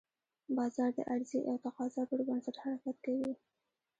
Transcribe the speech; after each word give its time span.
بازار 0.57 0.89
د 0.97 0.99
عرضې 1.11 1.39
او 1.49 1.55
تقاضا 1.65 2.01
پر 2.09 2.19
بنسټ 2.27 2.55
حرکت 2.63 2.97
کوي. 3.05 3.31